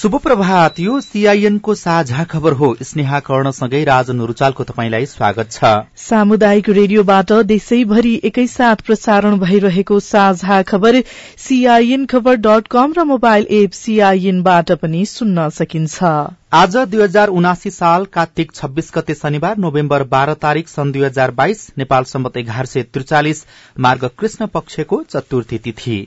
[0.00, 5.72] शुभ प्रभात यो सीआईएनको साझा खबर हो। स्नेहा कर्णसँगै राजन रुचालको तपाईँलाई स्वागत छ।
[6.02, 11.00] सामुदायिक रेडियोबाट देशैभरि एकैसाथ प्रसारण भइरहेको साझा खबर
[11.38, 16.12] सीआईएन खबर डट कम र मोबाइल एप सीआईएनबाट पनि सुन्न सकिन्छ।
[16.54, 21.30] आज दुई हजार उनासी साल कार्तिक छब्बीस गते शनिबार नोभेम्बर बाह्र तारीक सन् दुई हजार
[21.32, 23.44] बाइस नेपाल सम्मत एघार सय त्रिचालिस
[23.78, 25.98] मार्ग कृष्ण पक्षको चतुर्थी तिथि।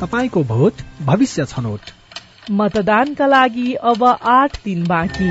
[0.00, 1.80] तपाईँको भोट भविष्य छनौट।
[2.50, 5.30] मतदानका लागि अब आठ दिन बाँकी।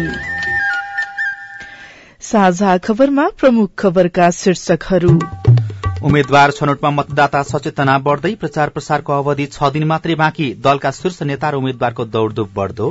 [2.21, 5.19] साझा खबरमा प्रमुख खबरका शीर्षकहरू।
[6.03, 11.49] उम्मेद्वार छनौटमा मतदाता सचेतना बढ़दै प्रचार प्रसारको अवधि छ दिन मात्रै बाँकी। दलका शीर्ष नेता
[11.49, 12.87] र उम्मेद्वारको दौड़धुप बढ़दो।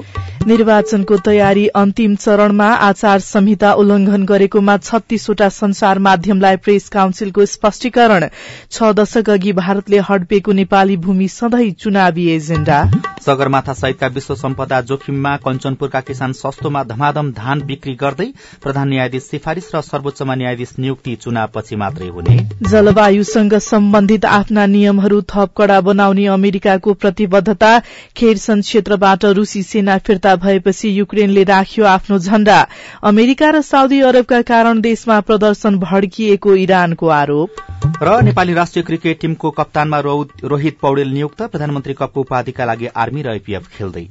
[0.46, 8.28] निर्वाचनको तयारी अन्तिम चरणमा आचार संहिता उल्लंघन गरेकोमा छत्तीसवटा संसार माध्यमलाई प्रेस काउन्सिलको स्पष्टीकरण।
[8.70, 12.82] छ दशक अघि भारतले हडपेको नेपाली भूमि सधैँ चुनावी एजेण्डा
[13.28, 18.26] सगरमाथा सहितका विश्व सम्पदा जोखिममा कञ्चनपुरका किसान सस्तोमा धमाधम धान बिक्री गर्दै
[18.62, 22.36] प्रधान न्यायाधीश सिफारिश र सर्वोच्चमा न्यायाधीश नियुक्ति चुनावपछि मात्रै हुने।
[22.70, 27.72] जलवायुसँग सम्बन्धित आफ्ना नियमहरू थप कड़ा बनाउने अमेरिकाको प्रतिबद्धता
[28.16, 32.58] खेरसन क्षेत्रबाट रूसी सेना फिर्ता भएपछि युक्रेनले राख्यो आफ्नो झण्डा।
[33.04, 37.66] अमेरिका र साउदी अरबका कारण देशमा प्रदर्शन भड्किएको इरानको आरोप।
[38.02, 43.28] र नेपाली राष्ट्रिय क्रिकेट टीमको कप्तानमा रोहित पौडेल नियुक्त प्रधानमन्त्री कपको उपाधिका लागि आर्मी र
[43.28, 44.08] आइपीएफ खेल्दै।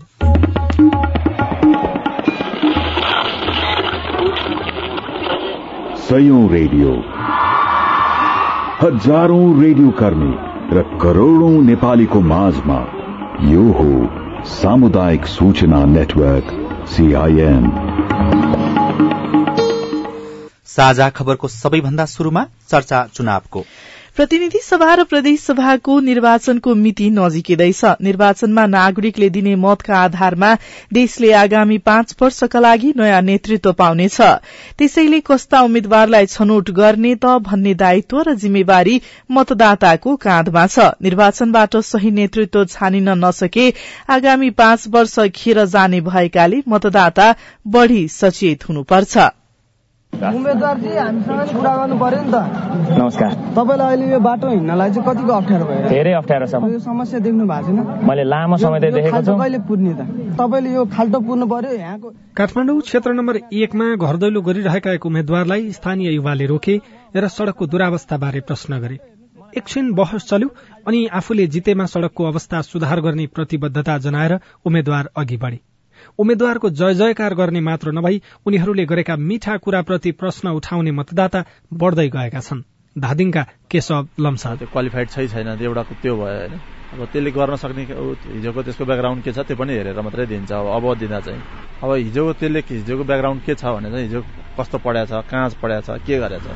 [6.51, 6.91] रेडियो।
[8.81, 10.33] हजारौं रेडियो कर्मी
[10.77, 12.79] र करोड़ौं नेपालीको माझमा
[13.41, 13.89] यो हो
[14.45, 16.47] सामुदायिक सूचना नेटवर्क
[16.87, 17.63] सीआईएन
[20.65, 23.63] साझा खबरको सबैभन्दा शुरूमा चर्चा चुनावको।
[24.17, 30.53] प्रतिनिधि सभा र प्रदेश सभाको निर्वाचनको मिति नजिकिँदैछ। निर्वाचनमा नागरिकले दिने मतका आधारमा
[30.93, 34.17] देशले आगामी पाँच वर्षका लागि नयाँ नेतृत्व पाउनेछ।
[34.77, 42.11] त्यसैले कस्ता उम्मेद्वारलाई छनौट गर्ने त भन्ने दायित्व र जिम्मेवारी मतदाताको काँधमा छ। निर्वाचनबाट सही
[42.11, 43.73] नेतृत्व छानिन नसके
[44.09, 47.33] आगामी पाँच वर्ष खेर जाने भएकाले मतदाता
[47.67, 49.17] बढ़ी सचेत हुनुपर्छ।
[50.17, 52.37] उम्मेद्वारजी हामीसँग कुरा गर्नु पर्यो नि त।
[52.97, 55.89] नमस्कार। तपाईँलाई अहिले यो बाटो हिँड्नलाई चाहिँ कतिको अप्ठ्यारो भयो?
[55.93, 59.93] धेरै अप्ठ्यारो छ। यो समस्या देख्नु भएको छैन। मैले लामो समय देखेको छु। कहिले पुर्ने
[59.93, 60.01] त?
[60.41, 65.71] तपाईँले यो खाल्टो पुर्नु पर्यो यहाँको काठमाडौँ क्षेत्र नम्बर एकमा घर दैलो गरिरहेका एक उम्मेद्वारलाई
[65.71, 66.75] स्थानीय युवाले रोके
[67.13, 68.97] र सड़कको दुरावस्था बारे प्रश्न गरे।
[69.53, 70.49] एकछिन बहस चल्यो
[70.87, 75.59] अनि आफूले जितेमा सड़कको अवस्था सुधार गर्ने प्रतिबद्धता जनाएर उम्मेद्वार अघि बढे।
[76.19, 82.39] उम्मेद्वारको जय जयकार गर्ने मात्र नभई उनीहरूले गरेका मिठा कुराप्रति प्रश्न उठाउने मतदाता बढ़दै गएका
[82.39, 82.61] छन्।
[82.95, 86.53] धादिङका केशव लम्सा क्वालिफाइड छै छैन एउटा त्यो भयो होइन।
[86.87, 90.67] अब त्यसले गर्न सक्ने हिजोको त्यसको ब्याकग्राउन्ड के छ त्यो पनि हेरेर मात्रै दिन्छ। अब
[90.73, 91.41] अब दिँदा चाहिँ।
[91.83, 94.21] अब हिजोको त्यसले हिजोको ब्याकग्राउन्ड के छ भने चाहिँ हिजो
[94.57, 96.47] कस्तो पढाएको छ कहाँ पढाएको छ के गरेछ।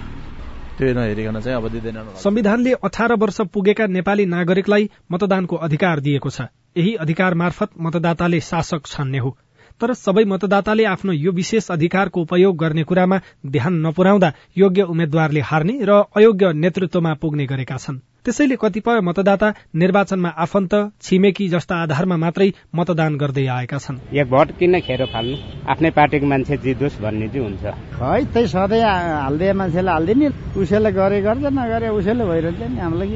[0.80, 6.50] त्यो नहेरिकन चाहिँ अब दिँदैन। संविधानले अठार वर्ष पुगेका नेपाली नागरिकलाई मतदानको अधिकार दिएको छ।
[6.78, 9.38] यही अधिकार मार्फत मतदाताले शासक छान्ने हो।
[9.82, 13.18] तर सबै मतदाताले आफ्नो यो विशेष अधिकारको उपयोग गर्ने कुरामा
[13.50, 19.48] ध्यान नपुर्याउँदा योग्य उम्मेद्वारले हार्ने र अयोग्य नेतृत्वमा पुग्ने गरेका छन्। त्यसैले कतिपय मतदाता
[19.82, 25.36] निर्वाचनमा आफन्त छिमेकी जस्ता आधारमा मात्रै मतदान गर्दै आएका छन्। एक भोट किन खेरो फाल्नु?
[25.66, 27.64] आफ्नै पार्टीको मान्छे जितोस् भन्ने चाहिँ हुन्छ।
[27.98, 33.10] है त्यही सधैँ हालिदिए मान्छेले हालिदिने उसैले गरे गर्छ नगरे उसैले भइरहन्छ नि हामीलाई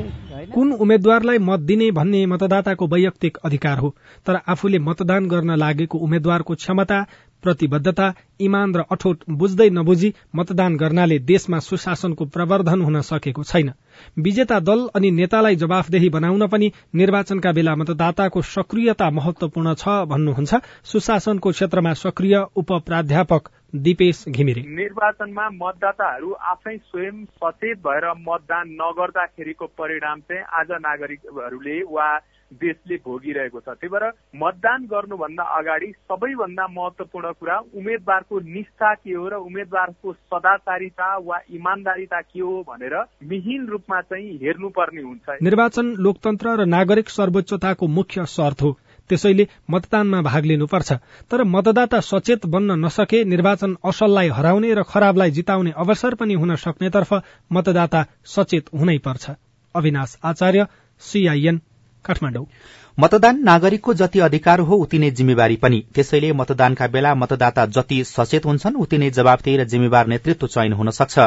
[0.53, 3.89] कुन उम्मेद्वारलाई मत दिने भन्ने मतदाताको वैयक्तिक अधिकार हो
[4.25, 6.99] तर आफूले मतदान गर्न लागेको उम्मेद्वारको क्षमता
[7.45, 8.07] प्रतिबद्धता
[8.41, 13.71] इमान र अठोट बुझ्दै नबुझी मतदान गर्नाले देशमा सुशासनको प्रवर्धन हुन सकेको छैन।
[14.19, 21.51] विजेता दल अनि नेतालाई जवाफदेही बनाउन पनि निर्वाचनका बेला मतदाताको सक्रियता महत्वपूर्ण छ भन्नुहुन्छ सुशासनको
[21.51, 30.19] क्षेत्रमा सक्रिय उप प्राध्यापक दिपेश घिमिरे। निर्वाचनमा मतदाताहरू आफै स्वयं सचेत भएर मतदान नगर्दाखेरिको परिणाम
[30.21, 32.07] चाहिँ आज नागरिकहरूले वा
[32.55, 34.05] देशले भोगिरहेको छ। त्यही भएर
[34.35, 42.21] मतदान गर्नुभन्दा अगाडि सबैभन्दा महत्वपूर्ण कुरा उम्मेद्वारको निष्ठा के हो र उम्मेद्वारको सदाचारिता वा इमान्दारिता
[42.21, 48.61] के हो भनेर मिहिन रूपमा चाहिँ हेर्नुपर्ने हुन्छ। निर्वाचन लोकतन्त्र र नागरिक सर्वोच्चताको मुख्य शर्त
[48.61, 48.71] हो।
[49.09, 50.91] त्यसैले मतदानमा भाग लिनुपर्छ।
[51.31, 57.13] तर मतदाता सचेत बन्न नसके निर्वाचन असललाई हराउने र खराबलाई जिताउने अवसर पनि हुन सक्नेतर्फ
[57.51, 59.29] मतदाता सचेत हुनै पर्छ
[59.75, 60.65] अविनाश आचार्य
[61.01, 61.61] सीआईएन
[62.05, 62.45] काठमाडौँ।
[62.97, 68.45] मतदान नागरिकको जति अधिकार हो उति नै जिम्मेवारी पनि। त्यसैले मतदानका बेला मतदाता जति सचेत
[68.45, 71.19] हुन्छन् उति नै जवाबदेही र जिम्मेवार नेतृत्व चयन हुन सक्छ।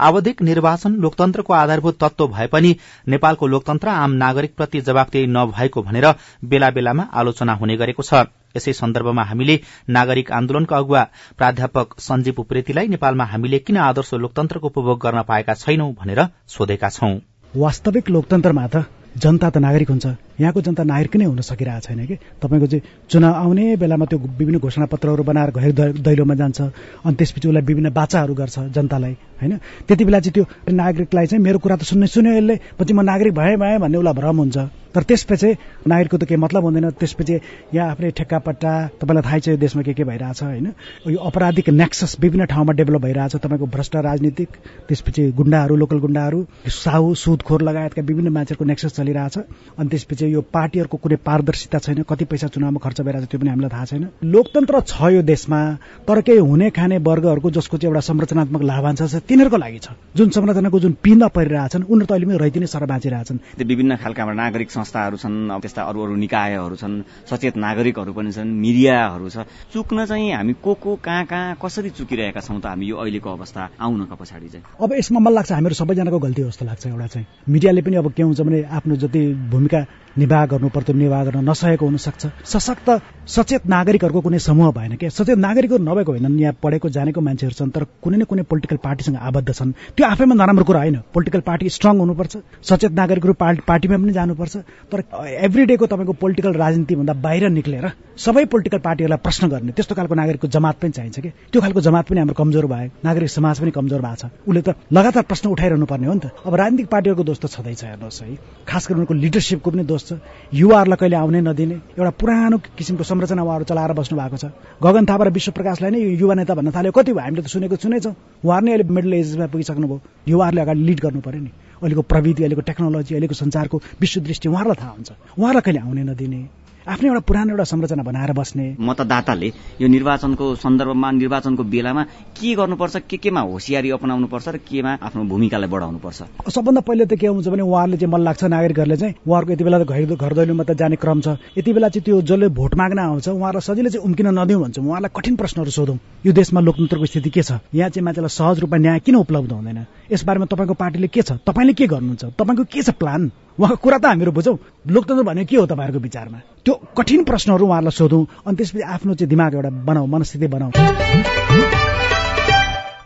[0.00, 2.76] आवधिक निर्वाचन लोकतन्त्रको आधारभूत तत्व भए पनि
[3.08, 6.06] नेपालको लोकतन्त्र आम नागरिकप्रति जवाबदेही नभएको भनेर
[6.44, 8.24] बेला बेलामा आलोचना हुने गरेको छ।
[8.56, 11.02] यसै सन्दर्भमा हामीले नागरिक आन्दोलनका अगुवा
[11.38, 17.14] प्राध्यापक सञ्जीव उप्रेतीलाई नेपालमा हामीले किन आदर्श लोकतन्त्रको उपभोग गर्न पाएका छैनौं भनेर सोधेका छौं।
[17.54, 18.84] वास्तविक लोकतन्त्रमा त
[19.16, 20.06] जनता त नागरिक हुन्छ।
[20.40, 22.16] यहाँको जनता नागरिक नै हुन सकिरहेको छैन कि?
[22.40, 26.60] तपाईँको चाहिँ चुनाव आउने बेलामा त्यो विभिन्न घोषणापत्रहरू बनाएर घर दैलोमा जान्छ
[27.04, 29.52] अनि त्यसपछि उसलाई विभिन्न बाचाहरू गर्छ जनतालाई होइन?
[29.88, 33.34] त्यति बेला चाहिँ त्यो नागरिकलाई चाहिँ मेरो कुरा त सुन्नै सुन्यो यसले पछि म नागरिक
[33.34, 34.58] भएँ भएँ भन्ने उसलाई भ्रम हुन्छ।
[34.92, 35.50] तर त्यसपछि
[35.88, 37.34] नागरिकको त केही मतलब हुँदैन। त्यसपछि
[37.72, 40.66] यहाँ आफ्नै ठेक्कापट्टा तपाईँलाई थाहै छ यो देशमा के के भइरहेछ होइन?
[41.08, 44.48] यो अपराधिक नेक्सस विभिन्न ठाउँमा डेभलप भइरहेछ। तपाईँको भ्रष्ट राजनीतिक
[44.88, 49.36] त्यसपछि गुण्डाहरू लोकल गुण्डाहरू साहु सुदखोर लगायतका विभिन्न मान्छेहरूको नेक्सस चलिरहेछ।
[49.74, 53.70] अनि त्यसपछि यो पार्टीहरूको कुनै पारदर्शिता छैन कति पैसा चुनावमा खर्च भइरहेछ त्यो पनि हामीलाई
[53.74, 55.60] थाहा छैन। लोकतन्त्र छ यो देशमा
[56.06, 60.28] तर केही हुने खाने वर्गहरूको जसको चाहिँ एउटा संरचनात्मक लाभांश छ तिनीहरूको लागि छ। जुन
[60.30, 65.16] संरचनाको जुन पिन्द परिरहेछन् उनीहरू त अहिले पनि रहिदिने सर बाँचिरहेछन्। विभिन्न खालका नागरिक संस्थाहरू
[65.16, 66.94] छन् त्यस्ता अरू अरू निकायहरू छन्
[67.30, 72.40] सचेत नागरिकहरू पनि छन् मिडियाहरू छ। चुक्न चाहिँ हामी को को कहाँ कहाँ कसरी चुकिरहेका
[72.40, 74.64] छौँ त हामी यो अहिलेको अवस्था आउनका पछाडि चाहिँ?
[74.78, 78.22] अब यसमा मलाई लाग्छ हामीहरू सबैजनाको गल्ती जस्तो लाग्छ एउटा चाहिँ। मिडियाले पनि अब के
[78.22, 79.80] हुन्छ भने आफ्नो जति भूमिका
[80.18, 82.88] निर्वाह गर्नु पर्थ्यो निर्वाह गर्न नसकेको हुनसक्छ। सशक्त
[83.26, 87.70] सचेत नागरिकहरूको कुनै समूह भएन क्या सचेत नागरिकहरू नभएको होइनन् यहाँ पढेको जानेको मान्छेहरू छन्
[87.70, 91.68] तर कुनै न कुनै पोलिटिकल पार्टीसँग आबद्ध छन्। त्यो आफैमा नराम्रो कुरा होइन। पोलिटिकल पार्टी
[91.70, 94.56] स्ट्रङ हुनुपर्छ सचेत नागरिकहरू पार्टीमा पनि जानुपर्छ
[94.92, 95.00] तर
[95.48, 100.48] एभ्री डेको तपाईँको पोलिटिकल राजनीतिभन्दा बाहिर निक्लेर सबै पोलिटिकल पार्टीहरूलाई प्रश्न गर्ने त्यस्तो खालको नागरिकको
[100.48, 101.30] जमात पनि चाहिन्छ कि?
[101.52, 104.76] त्यो खालको जमात पनि हाम्रो कमजोर भयो नागरिक समाज पनि कमजोर भएको छ। उसले त
[104.92, 108.36] लगातार प्रश्न उठाइरहनु पर्ने हो नि त। अब राजनीतिक पार्टीहरूको दोष त छँदैछ हेर्नुहोस् है।
[108.68, 110.12] खास गरी उनको लिडरसिपको पनि दोष छ।
[110.54, 114.44] युवाहरूलाई कहिले आउनै नदिने। एउटा पुरानो किसिमको संरचना उहाँहरू चलाएर बस्नु भएको छ।
[114.82, 117.22] गगन थापा र विश्व प्रकाशलाई नै युवा नेता भन्न थाल्यो। कति भयो?
[117.22, 118.14] हामीले त सुनेको सुनेछौँ।
[118.44, 121.50] उहाँहरू नै अहिले मिडल एजमा पुगिसक्नुभयो। युवाहरूले अगाडि लिड गर्नु पर्यो नि।
[121.82, 126.61] अहिलेको प्रविधि अहिलेको टेक्नोलोजी अहिलेको संसारको विश्व दृष्टि उहाँहरूलाई थाहा हुन्छ। उहाँलाई कहिले आउनै नदिने।
[126.82, 129.48] आफ्नै एउटा पुरानो एउटा संरचना बनाएर बस्ने। मतदाताले
[129.80, 132.02] यो निर्वाचनको सन्दर्भमा निर्वाचनको बेलामा
[132.34, 137.06] के गर्नुपर्छ के केमा होसियारी अपनाउनु पर्छ र केमा आफ्नो भूमिकालाई बढाउनु पर्छ सबभन्दा पहिले
[137.06, 140.32] त के हुन्छ भने उहाँहरूले चाहिँ मन लाग्छ नागरिकहरूले चाहिँ उहाँहरूको यति बेला त घर
[140.34, 143.90] दैलोमा त जाने क्रम छ। यति बेला चाहिँ त्यो जसले भोट माग्न आउँछ उहाँहरूलाई सजिलै
[143.90, 147.62] चाहिँ उम्किन नदिउँ भन्छौँ। उहाँलाई कठिन प्रश्नहरू सोधौँ। यो देशमा लोकतन्त्रको स्थिति के छ?
[147.74, 149.86] यहाँ चाहिँ मान्छेलाई सहज रूपमा न्याय किन उपलब्ध हुँदैन?
[150.10, 151.38] यसबारेमा तपाईँको पार्टीले के छ?
[151.46, 152.24] तपाईँले के गर्नुहुन्छ?
[152.34, 153.30] तपाईँको के छ प्लान?
[153.58, 154.56] उहाँको कुरा त हामीहरू बुझौँ।
[154.88, 156.38] लोकतन्त्र भनेको के हो तपाईँहरूको विचारमा?
[156.72, 160.70] त्यो कठिन प्रश्नहरू उहाँहरूलाई सोधौँ अनि त्यसपछि आफ्नो चाहिँ दिमाग एउटा बनाऊ मनस्थिति बनाऊ।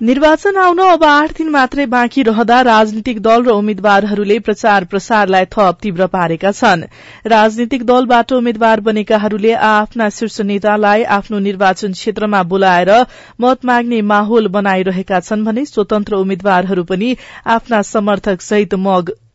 [0.02, 5.78] निर्वाचन आउन अब आठ दिन मात्रै बाँकी रहँदा राजनीतिक दल र उम्मेद्वारहरूले प्रचार प्रसारलाई थप
[5.82, 6.84] तीव्र पारेका छन्।
[7.26, 12.92] राजनीतिक दलबाट उम्मेद्वार बनेकाहरूले आफ्ना शीर्ष नेतालाई आफ्नो निर्वाचन क्षेत्रमा बोलाएर
[13.40, 17.16] मत माग्ने माहौल बनाइरहेका छन् भने स्वतन्त्र उम्मेद्वारहरू पनि
[17.56, 18.74] आफ्ना समर्थक सहित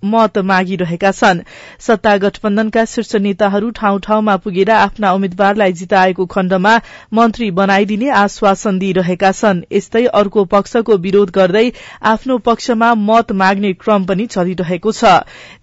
[0.03, 1.39] मत मागिरहेका छन्।
[1.79, 6.75] सत्ता गठबन्धनका शीर्ष नेताहरू ठाउँ ठाउँमा पुगेर आफ्ना उम्मेद्वारलाई जिताएको खण्डमा
[7.13, 11.71] मन्त्री बनाइदिने आश्वासन दिइरहेका छन्। यस्तै अर्को पक्षको विरोध गर्दै
[12.03, 15.13] आफ्नो पक्षमा मत माग्ने क्रम पनि चलिरहेको छ।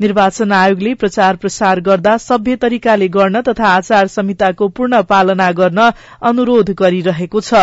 [0.00, 5.90] निर्वाचन आयोगले प्रचार प्रसार गर्दा सभ्य तरिकाले गर्न तथा आचार संहिताको पूर्ण पालना गर्न
[6.23, 7.55] अनुरोध गरिरहेको छ।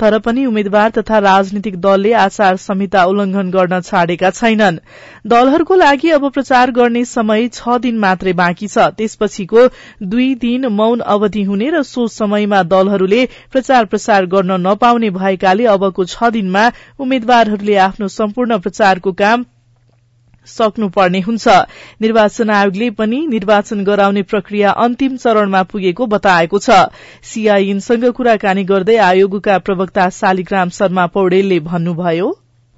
[0.00, 4.78] तर पनि उम्मेद्वार तथा राजनीतिक दलले आचार संहिता उल्लंघन गर्न छाडेका छैनन्।
[5.26, 9.66] दलहरूको लागि अब प्रचार गर्ने समय छ दिन मात्रै बाँकी छ। त्यसपछिको
[10.04, 16.04] दुई दिन मौन अवधि हुने र सो समयमा दलहरूले प्रचार प्रसार गर्न नपाउने भएकाले अबको
[16.06, 16.70] छ दिनमा
[17.00, 19.44] उम्मेद्वारहरूले आफ्नो सम्पूर्ण प्रचारको काम
[20.46, 21.48] सक्नुपर्ने हुन्छ।
[22.00, 26.78] निर्वाचन आयोगले पनि निर्वाचन गराउने प्रक्रिया अन्तिम चरणमा पुगेको बताएको छ।
[27.24, 32.28] सीआईएनसँग कुराकानी गर्दै आयोगका प्रवक्ता शालिग्राम शर्मा पौडेलले भन्नुभयो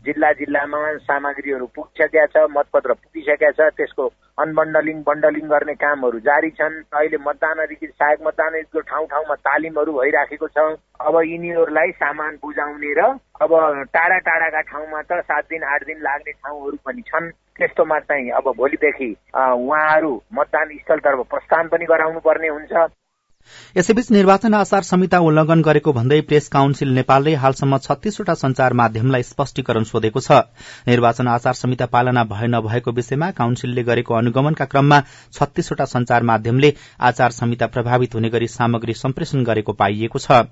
[0.08, 4.06] जिल्ला जिल्लामा सामग्रीहरू पुगिसकेका छ मतपत्र पुगिसकेका छ त्यसको
[4.38, 9.92] अनबन्डलिङ बन्डलिङ गर्ने कामहरू जारी छन्। अहिले मतदान अधिकृत सहायक मतदान अधिकृतको ठाउँ ठाउँमा तालिमहरू
[9.98, 10.58] भइराखेको छ।
[11.00, 13.02] अब यिनीहरूलाई सामान बुझाउने र
[13.42, 13.52] अब
[13.94, 18.46] टाढा टाढाका ठाउँमा त सात दिन आठ दिन लाग्ने ठाउँहरू पनि छन्। त्यस्तोमा चाहिँ अब
[18.56, 22.72] भोलिदेखि उहाँहरू मतदान स्थलतर्फ प्रस्थान पनि गराउनु पर्ने हुन्छ।
[23.76, 29.84] यसैबीच निर्वाचन आचार संहिता उल्लंघन गरेको भन्दै प्रेस काउन्सिल नेपालले हालसम्म छत्तीसवटा संचार माध्यमलाई स्पष्टीकरण
[29.84, 30.40] सोधेको छ।
[30.88, 35.00] निर्वाचन आचार संहिता पालना भए नभएको विषयमा काउन्सिलले गरेको अनुगमनका क्रममा
[35.32, 40.42] छत्तीसवटा संचार माध्यमले आचार संहिता प्रभावित हुने गरी सामग्री सम्प्रेषण गरेको पाइएको छ।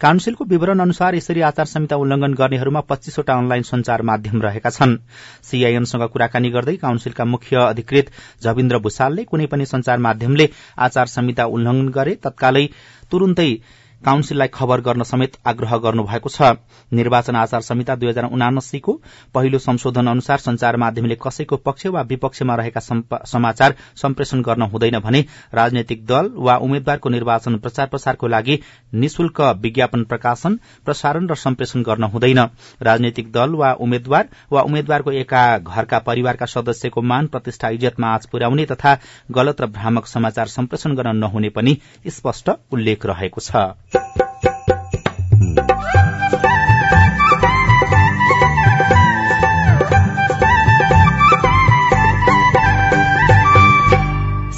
[0.00, 4.96] काउन्सिलको विवरण अनुसार यसरी आचार संहिता उल्लंघन गर्नेहरूमा पच्चीसवटा अनलाइन संचार माध्यम रहेका छन्।
[5.42, 8.10] सीआईएमसँग कुराकानी गर्दै काउन्सिलका मुख्य अधिकृत
[8.42, 10.48] जविन्द्र भूषालले कुनै पनि संचार माध्यमले
[10.78, 12.64] आचार संहिता उल्लंघन गरे तत्कालै
[13.10, 13.50] तुरून्तै
[14.04, 16.54] काउन्सिललाई खबर गर्न समेत आग्रह गर्नुभएको छ।
[16.92, 18.92] निर्वाचन आचार संहिता दुई हजार उनासीको
[19.34, 22.80] पहिलो संशोधन अनुसार संचार माध्यमले कसैको पक्ष वा विपक्षमा रहेका
[23.26, 25.24] समाचार सम्प्रेषण गर्न हुँदैन भने
[25.54, 28.58] राजनैतिक दल वा उम्मेद्वारको निर्वाचन प्रचार प्रसारको लागि
[28.94, 32.38] निशुल्क विज्ञापन प्रकाशन प्रसारण र सम्प्रेषण गर्न हुँदैन।
[32.82, 38.66] राजनैतिक दल वा उम्मेद्वार वा उम्मेद्वारको एका घरका परिवारका सदस्यको मान प्रतिष्ठा इज्जतमा आँच पुर्याउने
[38.66, 38.96] तथा
[39.30, 41.76] गलत र भ्रामक समाचार सम्प्रेषण गर्न नहुने पनि
[42.08, 43.56] स्पष्ट उल्लेख रहेको छ।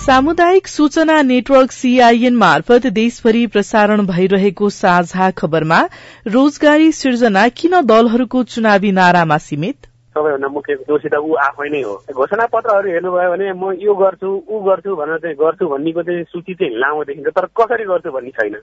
[0.08, 5.80] सामुदायिक सूचना नेटवर्क सीआईएन मार्फत देशभरि प्रसारण भइरहेको साझा खबरमा
[6.26, 9.76] रोजगारी सिर्जना किन दलहरूको चुनावी नारामा सीमित?
[10.14, 14.44] सबैभन्दा मुख्य दोषी त ऊ आफै नै हो। घोषणा पत्रहरू हेर्नुभयो भने म यो गर्छु
[14.48, 18.30] ऊ गर्छु भनेर चाहिँ गर्छु भन्नेको चाहिँ सूची चाहिँ लामो देखिन्छ तर कसरी गर्छु भन्ने
[18.30, 18.56] छैन।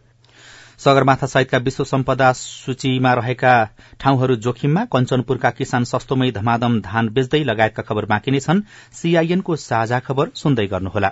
[0.79, 3.53] सगरमाथा सहितका विश्व सम्पदा सूचीमा रहेका
[3.99, 9.99] ठाउँहरू जोखिममा कञ्चनपुरका किसान सस्तोमै धमाधम धान बेच्दै लगायतका खबर बाँकी नै छन्। सीआईएनको साझा
[9.99, 11.11] खबर सुन्दै गर्नुहोला।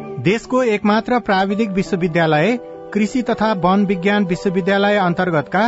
[0.23, 2.57] देशको एकमात्र प्राविधिक विश्वविद्यालय
[2.93, 5.61] कृषि तथा वन विज्ञान विश्वविद्यालय अन्तर्गतका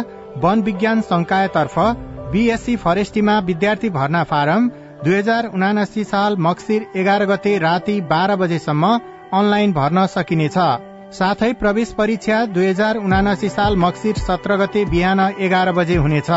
[0.44, 1.78] वन विज्ञान संकायतर्फ
[2.32, 4.68] बीएससी फरेस्टीमा विद्यार्थी भर्ना फारम
[5.04, 8.92] दुई हजार उनासी साल मक्सिर एघार गते राति बाह्र बजेसम्म
[9.34, 10.58] अनलाइन भर्न सकिनेछ।
[11.14, 16.30] साथै प्रवेश परीक्षा दुई हजार उनासी साल मक्सिर सत्र गते बिहान एघार बजे हुनेछ।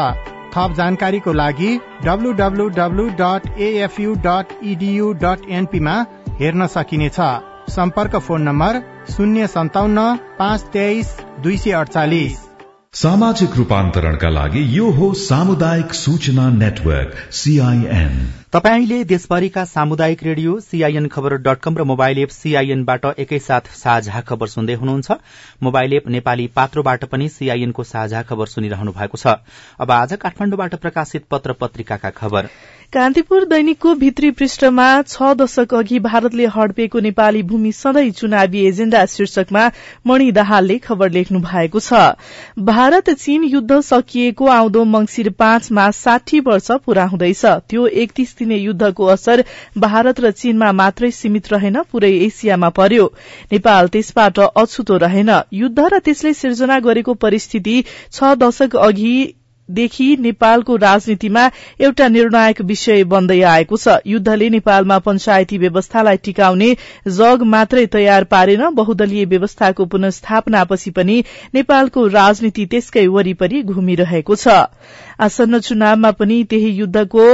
[0.54, 5.98] थप जानकारीको लागि WWW dot AFU dot EDU dot एनपीमा
[6.40, 7.20] हेर्न सकिनेछ।
[7.68, 8.80] सम्पर्क फोन नम्बर
[9.10, 12.44] शून्य सन्ताउन्न पाँच तेइस दुई सय अडचालिस
[12.94, 18.14] सामाजिक रूपान्तरणका लागि यो हो सामुदायिक सूचना नेटवर्क सीआईएन
[18.52, 24.46] तपाईँले देशभरिका सामुदायिक रेडियो सीआईएन खबर डट कम र मोबाइल एप सीआईएनबाट एकैसाथ साझा खबर
[24.46, 25.12] सुन्दै हुनुहुन्छ।
[25.62, 29.36] मोबाइल एप नेपाली पात्रोबाट पनि सीआईएनको साझा खबर सुनिरहनु भएको छ।
[29.80, 32.48] अब आज काठमाडौँबाट प्रकाशित पत्र पत्रिकाका खबर।
[32.92, 39.64] कान्तिपुर दैनिकको भित्री पृष्ठमा छ दशक अघि भारतले हडपेको नेपाली भूमि सधैँ चुनावी एजेण्डा शीर्षकमा
[40.06, 42.02] मणि दाहालले खबर लेख्नु भएको छ।
[42.62, 49.06] भारत चीन युद्ध सकिएको आउँदो मंगिर पाँचमा साठी वर्ष पूरा हुँदैछ। त्यो एकतीस दिने युद्धको
[49.06, 49.44] असर
[49.78, 53.12] भारत र चीनमा मात्रै सीमित रहेन पूरै एसियामा पर्यो।
[53.52, 59.16] नेपाल त्यसबाट अछुतो रहेन। युद्ध र त्यसले सिर्जना गरेको परिस्थिति छ दशक अघि
[59.70, 66.70] देखि नेपालको राजनीतिमा एउटा निर्णायक विषय बन्दै आएको छ। युद्धले नेपालमा पञ्चायती व्यवस्थालाई टिकाउने
[67.08, 71.22] जग मात्रै तयार पारेन। बहुदलीय व्यवस्थाको पुनस्थापनापछि पनि
[71.54, 74.48] नेपालको राजनीति त्यसकै वरिपरि घुमिरहेको छ।
[75.20, 77.24] आसन्न चुनावमा पनि त्यही युद्धको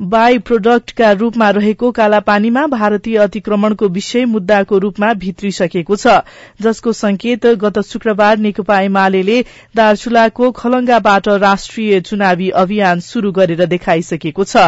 [0.00, 6.16] बाई प्रोडक्टका रूपमा रहेको कालापानीमा भारतीय अतिक्रमणको विषय मुद्दाको रूपमा भित्रिसकेको छ
[6.62, 9.40] जसको संकेत गत शुक्रबार नेकपा एमाले
[9.76, 14.66] दार्चुलाको खलंगाबाट राष्ट्रिय चुनावी अभियान शुरू गरेर देखाइसकेको छ।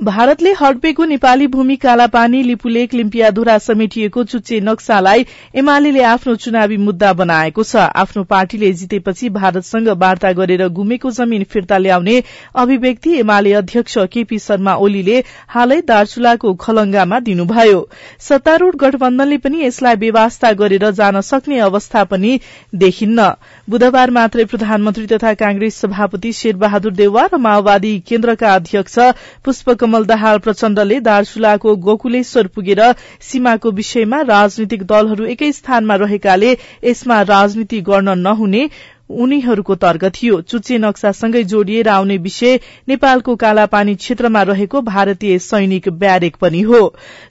[0.00, 7.62] भारतले हडपेको नेपाली भूमि कालापानी लिपुलेक लिम्पियाधुरा समेटिएको चुच्चे नक्सालाई एमाले आफ्नो चुनावी मुद्दा बनाएको
[7.62, 12.22] छ। आफ्नो पार्टीले जितेपछि भारतसँग वार्ता गरेर गुमेको जमीन फिर्ता ल्याउने
[12.56, 17.84] अभिव्यक्ति एमाले अध्यक्ष केपी शर्मा ओलीले हालै दार्चुलाको खलंगामा दिनुभयो।
[18.20, 22.38] सत्तारूढ़ गठबन्धनले पनि यसलाई व्यवस्था गरेर जान सक्ने अवस्था पनि
[22.76, 23.28] देखिन्न।
[23.68, 28.98] बुधबार मात्रै प्रधानमन्त्री तथा कांग्रेस सभापति शेरबहादुर देउवा र माओवादी केन्द्रका अध्यक्ष
[29.44, 32.82] पुष्पकमल दाहाल प्रचण्डले दार्चुलाको गोकुलेश्वर पुगेर
[33.22, 36.52] सीमाको विषयमा राजनीतिक दलहरू एकै स्थानमा रहेकाले
[36.84, 38.64] यसमा राजनीति गर्न नहुने
[39.10, 46.36] उनीहरूको तर्क थियो। चुच्चे नक्सासँगै जोडिएर आउने विषय नेपालको कालापानी क्षेत्रमा रहेको भारतीय सैनिक ब्यारेक
[46.36, 46.80] पनि हो।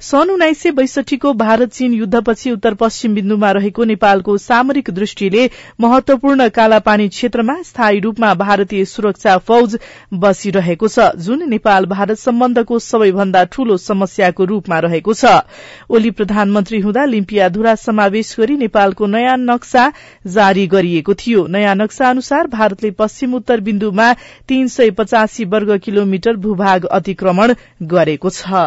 [0.02, 5.50] सन् उन्नाइस सय बैसठीको भारत चीन युद्धपछि उत्तर पश्चिम बिन्दुमा रहेको नेपालको सामरिक दृष्टिले
[5.82, 9.78] महत्वपूर्ण कालापानी क्षेत्रमा स्थायी रूपमा भारतीय सुरक्षा फौज
[10.14, 15.26] बसिरहेको छ जुन नेपाल भारत सम्बन्धको सबैभन्दा ठूलो समस्याको रूपमा रहेको छ।
[15.90, 19.92] ओली प्रधानमन्त्री हुँदा लिम्पियाधुरा समावेश गरी नेपालको नयाँ नक्सा
[20.28, 24.14] जारी गरिएको थियो। नयाँ नक्सा अनुसार भारतले पश्चिम उत्तर बिन्दुमा
[24.48, 27.54] तीन सय पचासी वर्ग किलोमिटर भूभाग अतिक्रमण
[27.86, 28.66] गरेको छ।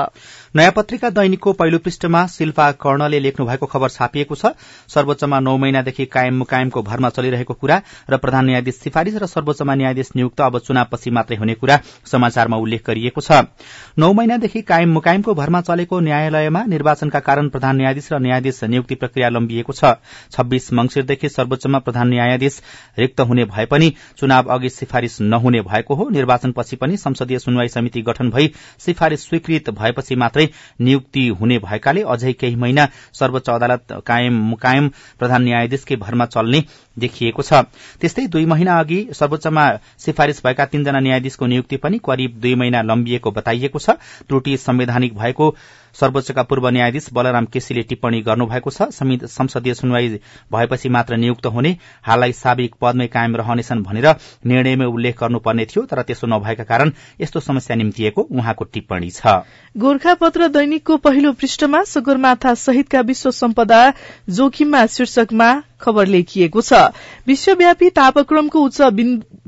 [0.54, 4.46] नयाँ पत्रिका दैनिकको पहिलो पृष्ठमा शिल्पा कर्णले लेख्नु भएको खबर छापिएको छ।
[4.88, 7.80] सर्वोच्चमा नौ महिनादेखि कायम मुकायमको भरमा चलिरहेको कुरा
[8.10, 12.84] र प्रधान न्यायाधीश सिफारिश र सर्वोच्चमा न्यायाधीश नियुक्त अब चुनावपछि मात्रै हुने कुरा समाचारमा उल्लेख
[12.86, 13.48] गरिएको छ।
[13.96, 19.28] नौ महिनादेखि कायम मुकायमको भरमा चलेको न्यायालयमा निर्वाचनका कारण प्रधान न्यायाधीश र न्यायाधीश नियुक्ति प्रक्रिया
[19.30, 19.96] लम्बिएको छ।
[20.32, 22.60] छब्बीस मंगिरदेखि सर्वोच्चमा प्रधान न्यायाधीश
[22.98, 28.02] रिक्त हुने भए पनि चुनाव अघि सिफारिश नहुने भएको हो। निर्वाचनपछि पनि संसदीय सुनवाई समिति
[28.02, 34.02] गठन भई सिफारिश स्वीकृत भएपछि मात्रै मात्रै नियुक्ति हुने भएकाले अझै केही महिना सर्वोच्च अदालत
[34.06, 36.62] कायम मुकायम प्रधान न्यायाधीशकै भरमा चल्ने
[36.96, 37.52] देखिएको छ।
[38.00, 39.64] त्यस्तै दुई महिना अघि सर्वोच्चमा
[39.98, 43.90] सिफारिश भएका तीनजना न्यायाधीशको नियुक्ति पनि करिब दुई महिना लम्बिएको बताइएको छ।
[44.28, 45.54] त्रुटि संवैधानिक भएको
[45.94, 50.08] सर्वोच्चका पूर्व न्यायाधीश बलराम केसीले टिप्पणी गर्नुभएको छ। संसदीय सुनवाई
[50.52, 54.06] भएपछि मात्र नियुक्त हुने हाललाई साविक पदमै कायम रहनेछन् भनेर
[54.46, 59.42] निर्णयमै उल्लेख गर्नुपर्ने थियो तर त्यसो नभएका कारण यस्तो समस्या निम्तिएको उहाँको टिप्पणी छ।
[59.76, 63.82] गोर्खापत्र दैनिकको पहिलो पृष्ठमा सगरमाथा सहितका विश्व सम्पदा
[64.30, 65.50] जोखिममा शीर्षकमा
[65.82, 66.82] खबर लेखिएको छ।
[67.26, 68.80] विश्वव्यापी तापक्रमको उच्च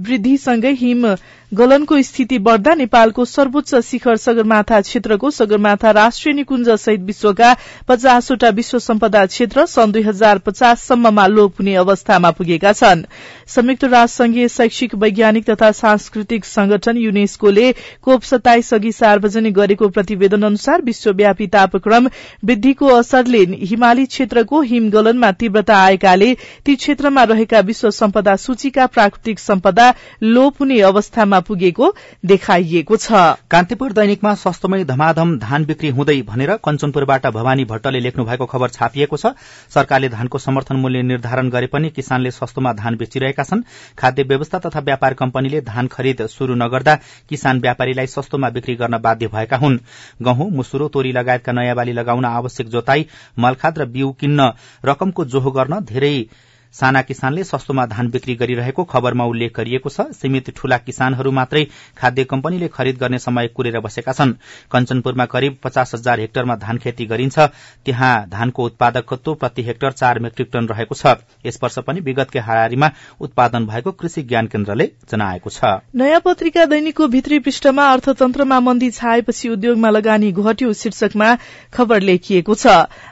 [0.00, 1.07] वृद्धिसँगै हिम
[1.53, 7.53] गलनको स्थिति बढ़दा नेपालको सर्वोच्च शिखर सगरमाथा क्षेत्रको सगरमाथा राष्ट्रिय निकुञ्ज सहित विश्वका
[7.88, 13.03] पचासवटा विश्व सम्पदा क्षेत्र सन् दुई हजार पचाससम्ममा लोप हुने अवस्थामा पुगेका छन्।
[13.49, 17.71] संयुक्त राष्ट्र संघीय शैक्षिक वैज्ञानिक तथा सांस्कृतिक संगठन युनेस्कोले
[18.03, 22.09] कोप सत्ताइस अघि सार्वजनिक गरेको प्रतिवेदन अनुसार विश्वव्यापी तापक्रम
[22.45, 29.93] वृद्धिको असरले हिमाली क्षेत्रको हिमगलनमा तीव्रता आएकाले ती क्षेत्रमा रहेका विश्व सम्पदा सूचीका प्राकृतिक सम्पदा
[30.23, 31.93] लोप हुने अवस्थामा पुगेको
[32.25, 33.12] देखाइएको छ।
[33.50, 39.16] कान्तिपुर दैनिकमा सस्तोमै धमाधम धान बिक्री हुँदै भनेर कञ्चनपुरबाट भवानी भट्टले लेख्नु भएको खबर छापिएको
[39.16, 39.35] छ।
[39.75, 43.62] सरकारले धानको समर्थन मूल्य निर्धारण गरे पनि किसानले सस्तोमा धान बेचिरहेका छन्।
[43.98, 46.94] खाद्य व्यवस्था तथा व्यापार कम्पनीले धान खरिद शुरू नगर्दा
[47.31, 49.79] किसान व्यापारीलाई सस्तोमा बिक्री गर्न बाध्य भएका हुन्।
[50.22, 53.07] गहुँ मुसुरो तोरी लगायतका नयाँ बाली लगाउन आवश्यक जोताई
[53.38, 54.51] मलखाद र बिउ किन्न
[54.85, 56.31] रकमको जोहो गर्न धेरै see
[56.74, 61.64] साना किसानले सस्तोमा धान बिक्री गरिरहेको खबरमा उल्लेख गरिएको छ सीमित ठूला किसानहरू मात्रै
[61.96, 64.32] खाद्य कम्पनीले खरिद गर्ने समय कुरेर बसेका छन्।
[64.72, 67.38] कञ्चनपुरमा करिब पचास हजार हेक्टरमा धान खेती गरिन्छ।
[67.87, 71.14] त्यहाँ धानको उत्पादकत्व प्रति हेक्टर चार मेट्रिक टन रहेको छ।
[71.46, 77.08] यस वर्ष पनि विगतकै हारारीमा उत्पादन भएको कृषि ज्ञान केन्द्रले जनाएको छ। नयाँ पत्रिका दैनिकको
[77.08, 81.30] भित्री पृष्ठमा अर्थतन्त्रमा मन्दी छाएपछि उद्योगमा लगानी घट्यो शीर्षकमा
[81.72, 82.66] खबर लेखिएको छ।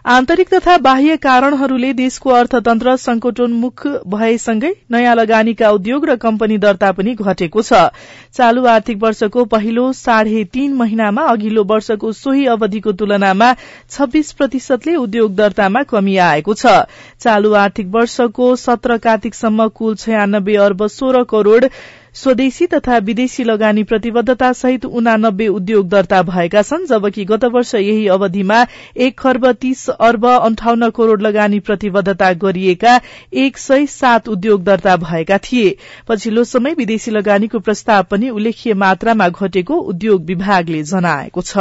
[0.08, 6.90] आन्तरिक तथा बाह्य कारणहरूले देशको अर्थतन्त्र संकटोन उन्मुख भएसँगै नयाँ लगानीका उद्योग र कम्पनी दर्ता
[6.92, 7.80] पनि घटेको छ।
[8.34, 13.52] चालू आर्थिक वर्षको पहिलो साढे तीन महिनामा अघिल्लो वर्षको सोही अवधिको तुलनामा
[13.90, 16.76] छब्बीस प्रतिशतले उद्योग दर्तामा कमी आएको छ।
[17.20, 21.64] चालू आर्थिक वर्षको सत्र कार्तिकसम्म कुल छयानब्बे अर्ब सोह्र करोड़
[22.14, 28.06] स्वदेशी तथा विदेशी लगानी प्रतिबद्धता सहित उनानब्बे उद्योग दर्ता भएका छन् जबकि गत वर्ष यही
[28.06, 33.00] अवधिमा एक खर्ब तीस अर्ब अन्ठाउन्न करोड़ लगानी प्रतिबद्धता गरिएका
[33.32, 35.76] एक सय सात उद्योग दर्ता भएका थिए।
[36.08, 41.58] पछिल्लो समय विदेशी लगानीको प्रस्ताव पनि उल्लेखीय मात्रामा घटेको उद्योग विभागले जनाएको छ।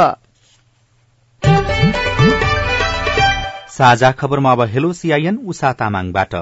[3.72, 6.34] साझा खबरमा अब हेलो सीआईएन उषा तामाङबाट।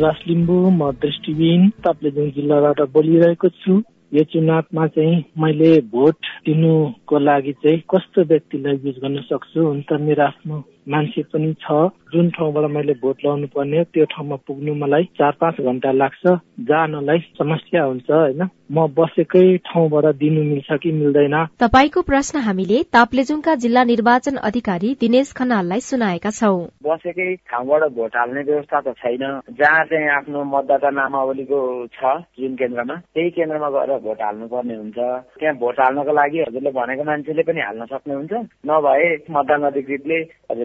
[0.00, 3.72] सुभाष लिम्बू म दृष्टिबिन ताप्लेजुङ जिल्लाबाट बोलिरहेको छु।
[4.16, 9.60] यो चुनावमा चाहिँ मैले भोट दिनुको लागि चाहिँ कस्तो व्यक्तिलाई युज गर्न सक्छु?
[9.60, 10.56] हुन त मेरो आफ्नो
[10.88, 15.60] मान्छे पनि छ। जुन ठाउँबाट मैले भोट लगाउनु पर्ने त्यो ठाउँमा पुग्नु मलाई चार पाँच
[15.60, 16.24] घन्टा लाग्छ।
[16.70, 18.42] जानलाई समस्या हुन्छ होइन?
[18.70, 21.34] म बसेकै ठाउँबाट दिनु मिल्छ कि मिल्दैन?
[21.60, 28.42] तपाईँको प्रश्न हामीले ताप्लेजुङका जिल्ला निर्वाचन अधिकारी दिनेश खनाललाई सुनाएका छौं। बसेकै ठाउँबाट भोट हाल्ने
[28.42, 31.60] व्यवस्था त छैन। जहाँ चाहिँ आफ्नो मतदाता नामावलीको
[31.94, 32.02] छ
[32.38, 34.98] जुन केन्द्रमा त्यही केन्द्रमा गएर भोट हाल्नुपर्ने हुन्छ।
[35.38, 38.32] त्यहाँ भोट हाल्नको लागि हजुरले भनेको मान्छेले पनि हाल्न सक्नुहुन्छ।
[38.66, 40.18] नभए मतदान अधिकृतले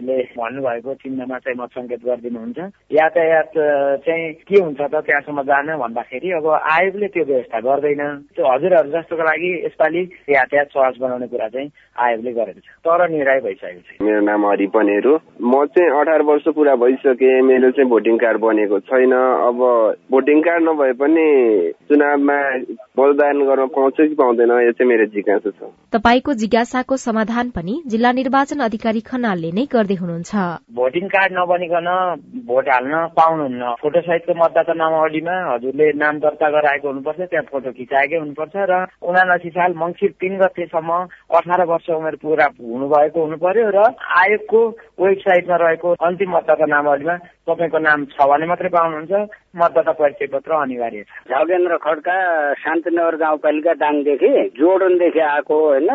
[0.06, 2.58] हजुरले भन्नुभएको चिन्हमा चाहिँ मत सङ्केत गरिदिनुहुन्छ।
[2.92, 3.50] यातायात
[4.06, 8.02] चाहिँ के हुन्छ त त्यहाँसम्म जान भन्दाखेरि अब आयोगले त्यो व्यवस्था गर्दैन।
[8.34, 13.40] त्यो हजुरहरू जस्तोको लागि यसपालि यातायात सहज बनाउने कुरा चाहिँ आयोगले गरेको छ। तर निर्णय
[13.46, 18.16] भइसकेको छ मेरो नाम हरिपनेर हो म चाहिँ अठार वर्ष पुरा भइसके मेरो चाहिँ भोटिङ
[18.16, 19.58] कार्ड बनेको छैन। अब
[20.10, 21.26] भोटिङ कार्ड नभए पनि
[21.90, 22.38] चुनावमा
[22.98, 28.12] मतदान गर्न पाउँछ कि पाउँदैन यो चाहिँ मेरो जिज्ञासा छ। तपाईँको जिज्ञासाको समाधान पनि जिल्ला
[28.12, 29.64] निर्वाचन अधिकारी खनालले नै
[29.96, 30.32] हुनुहुन्छ।
[30.72, 31.88] भोटिङ कार्ड नबनिकन
[32.46, 38.16] भोट हाल्न पाउनुहुन्न। फोटो सहितको मतदाता नामावलीमा हजुरले नाम दर्ता गराएको हुनुपर्छ त्यहाँ फोटो खिचाएकै
[38.16, 40.90] हुनुपर्छ र उनासी साल मङ्सिर तिन गतेसम्म
[41.32, 44.60] अठार वर्ष उमेर पुरा हुनुभएको हुनु पर्यो र आयोगको
[45.00, 49.12] वेबसाइटमा रहेको अन्तिम मतदाता नामावलीमा तपाईँको नाम छ भने मात्रै पाउनुहुन्छ।
[49.56, 52.16] मतदाता परिचय पत्र अनिवार्य छ। झगेन्द्र खड्का
[52.62, 55.88] शान्तिनगर गाउँपालिका दाङदेखि जोर्डनदेखि आएको होइन?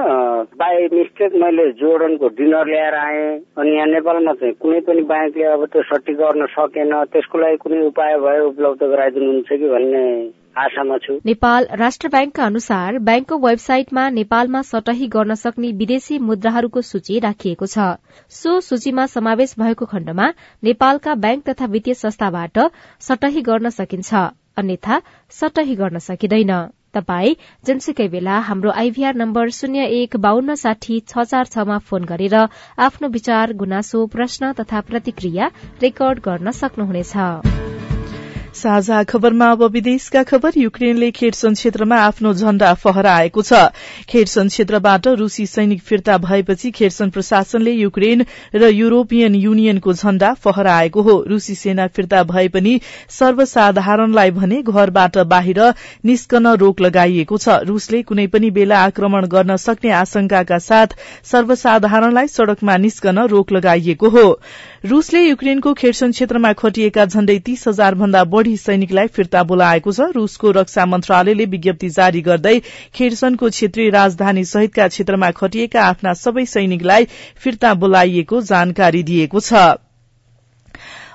[0.57, 5.65] बाई मिस्टेक मैले जोर्डनको डिनर ल्याएर आएँ। अनि यहाँ नेपालमा चाहिँ कुनै पनि ब्याङ्कले अब
[5.71, 10.05] त्यो सट्टी गर्न सकेन। त्यसको लागि कुनै उपाय भए उपलब्ध गराइदिनुहुन्छ कि भन्ने
[10.57, 17.85] नेपाल राष्ट्र ब्याङ्कका अनुसार ब्याङ्कको वेबसाइटमा नेपालमा सटही गर्न सक्ने विदेशी मुद्राहरूको सूची राखिएको छ।
[18.31, 20.27] सो सूचीमा समावेश भएको खण्डमा
[20.63, 22.59] नेपालका ब्याङ्क तथा वित्तीय संस्थाबाट
[23.01, 24.13] सटही गर्न सकिन्छ
[24.57, 26.53] अन्यथा सटही गर्न सकिँदैन।
[26.93, 27.35] तपाई
[27.65, 32.35] जुनसुकै बेला हाम्रो आइभीआर नम्बर शून्य एक बान्न साठी छ चार छमा फोन गरेर
[32.87, 37.15] आफ्नो विचार गुनासो प्रश्न तथा प्रतिक्रिया रेकर्ड गर्न सक्नुहुनेछ।
[38.61, 43.61] साझा खबरमा अब विदेशका खबर। युक्रेनले खेडसन क्षेत्रमा आफ्नो झण्डा फहराएको छ।
[44.09, 48.23] खेडसन क्षेत्रबाट रूसी सैनिक फिर्ता भएपछि खेडसन प्रशासनले युक्रेन
[48.55, 55.61] र युरोपियन युनियनको झण्डा फहराएको हो। रूसी सेना फिर्ता भए पनि सर्वसाधारणलाई भने घरबाट बाहिर
[56.05, 60.95] निस्कन रोक लगाइएको छ। रूसले कुनै पनि बेला आक्रमण गर्न सक्ने आशंकाका साथ
[61.31, 64.27] सर्वसाधारणलाई सड़कमा निस्कन रोक लगाइएको हो।
[64.85, 70.51] रूसले युक्रेनको खेडसन क्षेत्रमा खटिएका झण्डै तीस हजार भन्दा बढ़ी सैनिकलाई फिर्ता बोलाएको छ। रूसको
[70.51, 72.57] रक्षा मन्त्रालयले विज्ञप्ति जारी गर्दै
[72.95, 79.77] खेडसनको क्षेत्रीय राजधानी सहितका क्षेत्रमा खटिएका आफ्ना सबै सैनिकलाई फिर्ता बोलाइएको जानकारी दिएको छ।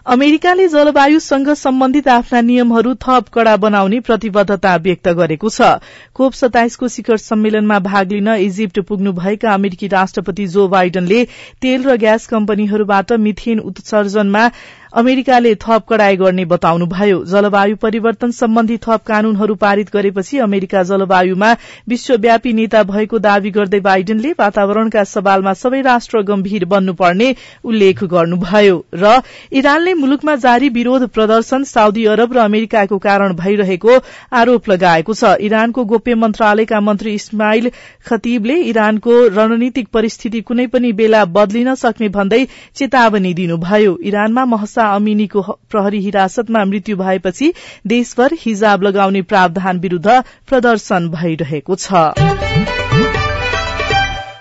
[0.07, 5.71] अमेरिकाले जलवायुसँग सम्बन्धित आफ्ना नियमहरू थप कड़ा बनाउने प्रतिबद्धता व्यक्त गरेको छ।
[6.15, 11.25] कोप सताइसको शिखर सम्मेलनमा भाग लिन इजिप्ट पुग्नुभएका अमेरिकी राष्ट्रपति जो बाइडनले
[11.63, 14.51] तेल र ग्यास कम्पनीहरूबाट मिथेन उत्सर्जनमा
[14.97, 21.51] अमेरिकाले थप कड़ाई गर्ने बताउनुभयो। जलवायु परिवर्तन सम्बन्धी थप कानूनहरू पारित गरेपछि अमेरिका जलवायुमा
[21.89, 27.29] विश्वव्यापी नेता भएको दावी गर्दै बाइडेनले वातावरणका सवालमा सबै राष्ट्र गम्भीर बन्नुपर्ने
[27.65, 29.13] उल्लेख गर्नुभयो र
[29.55, 33.99] इरानले मुलुकमा जारी विरोध प्रदर्शन साउदी अरब र अमेरिकाको कारण भइरहेको
[34.35, 37.71] आरोप लगाएको छ। इरानको गोप्य मन्त्रालयका मन्त्री इस्माइल
[38.07, 42.43] खतीबले इरानको रणनीतिक परिस्थिति कुनै पनि बेला बदलिन सक्ने भन्दै
[42.75, 47.53] चेतावनी दिनुभयो। इरानमा महसा अमिनीको प्रहरी हिरासतमा मृत्यु भएपछि
[47.87, 52.86] देशभर हिजाब लगाउने प्रावधान विरूद्ध प्रदर्शन भइरहेको छ।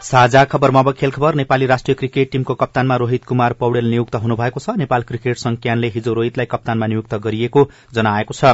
[0.06, 4.60] साझा खबरमा अब खेल खबर नेपाली राष्ट्रिय क्रिकेट टीमको कप्तानमा रोहित कुमार पौडेल नियुक्त हुनुभएको
[4.60, 7.64] छ। नेपाल क्रिकेट संघ क्यानले हिजो रोहितलाई कप्तानमा नियुक्त गरिएको
[7.94, 8.52] जनाएको छ।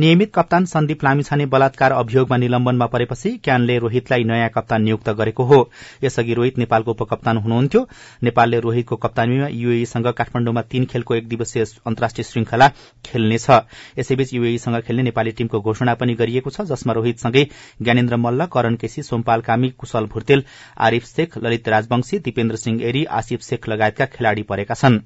[0.00, 5.58] नियमित कप्तान सन्दीप लामिछाने बलात्कार अभियोगमा निलम्बनमा परेपछि क्यानले रोहितलाई नयाँ कप्तान नियुक्त गरेको हो।
[6.04, 7.86] यसअघि रोहित नेपालको उपकप्तान हुनुहुन्थ्यो।
[8.22, 12.68] नेपालले रोहितको कप्तानीमा यूएईसँग काठमाण्डुमा तीन खेलको एक दिवसीय अन्तर्राष्ट्रिय श्रृंखला
[13.04, 13.46] खेल्नेछ।
[13.98, 17.46] यसैबीच यूएईसँग खेल्ने नेपाली टीमको घोषणा पनि गरिएको छ जसमा रोहितसँगै
[17.82, 20.44] ज्ञानेन्द्र मल्ल करण केसी सोमपाल कामी कुशल भुर्तेल
[20.94, 24.98] आरिफ शेख ललित राजवंशी दिपेन्द्र सिंह एरी आसिफ शेख लगायतका खेलाड़ी परेका छन्।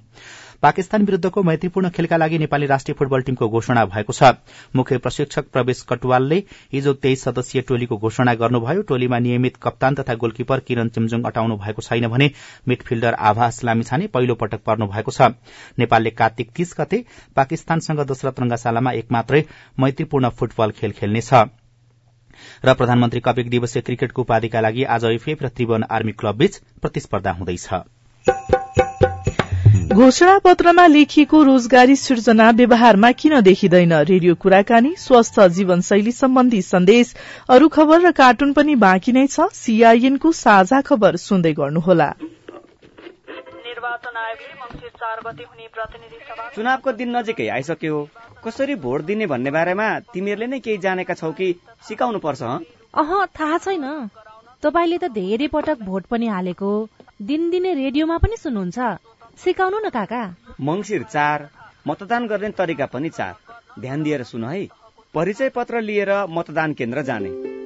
[0.63, 4.33] पाकिस्तान विरूद्धको मैत्रीपूर्ण खेलका लागि नेपाली राष्ट्रिय फुटबल टीमको घोषणा भएको छ।
[4.77, 10.61] मुख्य प्रशिक्षक प्रवेश कटुवालले हिजो तेइस सदस्यीय टोलीको घोषणा गर्नुभयो। टोलीमा नियमित कप्तान तथा गोलकिपर
[10.61, 12.31] किरण चिम्जुङ अटाउनु भएको छैन भने
[12.69, 15.31] मिडफिल्डर आभास लामिछाने पहिलो पटक पर्नु भएको छ।
[15.79, 17.05] नेपालले कार्तिक तीस गते
[17.37, 19.45] पाकिस्तानसँग दशरथ रंगाशालामा एक मात्रै
[19.79, 21.33] मैत्रीपूर्ण फुटबल खेल खेल्नेछ।
[22.65, 26.61] र प्रधानमन्त्री कप एक दिवसीय क्रिकेटको उपाधिका लागि आज इफेफ र त्रिभुवन आर्मी क्लब बीच
[26.83, 27.69] प्रतिस्पर्धा हुँदैछ।
[29.93, 33.93] घोषणा पत्रमा लेखिएको रोजगारी सृजना व्यवहारमा किन देखिँदैन?
[33.93, 37.15] रेडियो कुराकानी स्वस्थ जीवनशैली सम्बन्धी सन्देश
[37.49, 42.13] अरू खबर र कार्टुन पनि बाँकी नै छ। सीआईएनको साझा खबर सुन्दै गर्नुहोला।
[43.79, 47.99] निर्वाचन आयोगले मङ्सिर चार गते हुने प्रतिनिधि सभा चुनावको दिन नजिकै आइसक्यो
[48.45, 51.49] कसरी भोट दिने भन्ने बारेमा तिमीहरूले नै केही जानेका छौ कि
[51.89, 52.43] सिकाउनु पर्छ
[53.03, 53.85] अह थाहा छैन।
[54.63, 56.71] तपाईँले त धेरै पटक भोट पनि हालेको।
[57.23, 58.79] दिनदिनै रेडियोमा पनि सुन्नुहुन्छ।
[59.45, 60.23] सिकाउनु न काका।
[60.71, 61.47] मङ्सिर चार
[61.87, 63.35] मतदान गर्ने तरिका पनि चार।
[63.79, 64.67] ध्यान दिएर सुन है।
[65.15, 67.58] परिचय पत्र लिएर मतदान केन्द्र जाने।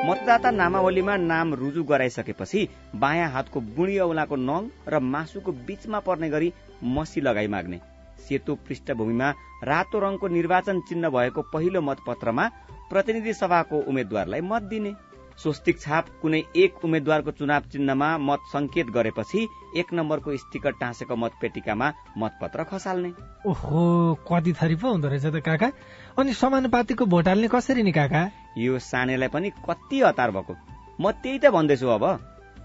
[0.00, 2.60] मतदाता नामावलीमा नाम रुजु गराइसकेपछि
[2.96, 6.52] बायाँ हातको बुढी औलाको नङ र मासुको बीचमा पर्ने गरी
[6.96, 7.78] मसी लगाई माग्ने।
[8.24, 9.28] सेतो पृष्ठभूमिमा
[9.64, 12.48] रातो रङको निर्वाचन चिन्ह भएको पहिलो मतपत्रमा
[12.90, 14.92] प्रतिनिधि सभाको उम्मेद्वारलाई मत दिने।
[15.38, 21.92] स्वस्तिक छाप कुनै एक उम्मेद्वारको चुनाव चिन्हमा मत संकेत गरेपछि एक नम्बरको स्टिकर टाँसेको मतपेटिकामा
[22.18, 23.12] मतपत्र खसाल्ने।
[23.46, 23.84] ओहो
[24.28, 25.72] कति थरी पो हुँदो रहेछ त काका।
[26.18, 28.22] अनि समानुपातिको भोट हाल्ने कसरी नि काका?
[28.58, 30.54] यो सानेलाई पनि कति हतार भएको?
[31.00, 32.04] म त्यही त भन्दैछु अब।